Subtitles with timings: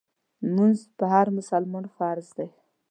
[0.53, 2.47] مونځ په هر مسلمان فرض دی